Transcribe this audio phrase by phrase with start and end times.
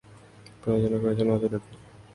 [0.61, 1.73] প্রযোজনা করেছেন অজয় দেবগন।